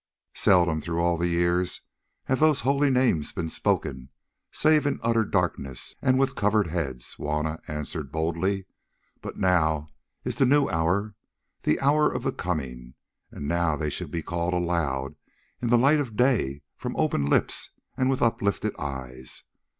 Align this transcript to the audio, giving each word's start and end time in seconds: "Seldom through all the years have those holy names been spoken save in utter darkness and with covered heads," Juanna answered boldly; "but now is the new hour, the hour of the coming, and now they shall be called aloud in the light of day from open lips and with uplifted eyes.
"Seldom 0.33 0.81
through 0.81 0.99
all 0.99 1.15
the 1.15 1.27
years 1.27 1.81
have 2.23 2.39
those 2.39 2.61
holy 2.61 2.89
names 2.89 3.31
been 3.31 3.49
spoken 3.49 4.09
save 4.51 4.87
in 4.87 4.99
utter 5.03 5.23
darkness 5.23 5.93
and 6.01 6.17
with 6.17 6.33
covered 6.33 6.65
heads," 6.65 7.17
Juanna 7.19 7.61
answered 7.67 8.11
boldly; 8.11 8.65
"but 9.21 9.37
now 9.37 9.89
is 10.23 10.37
the 10.37 10.47
new 10.47 10.67
hour, 10.69 11.13
the 11.61 11.79
hour 11.79 12.11
of 12.11 12.23
the 12.23 12.31
coming, 12.31 12.95
and 13.29 13.47
now 13.47 13.75
they 13.77 13.91
shall 13.91 14.07
be 14.07 14.23
called 14.23 14.55
aloud 14.55 15.13
in 15.61 15.69
the 15.69 15.77
light 15.77 15.99
of 15.99 16.17
day 16.17 16.63
from 16.75 16.97
open 16.97 17.27
lips 17.27 17.69
and 17.95 18.09
with 18.09 18.23
uplifted 18.23 18.75
eyes. 18.79 19.43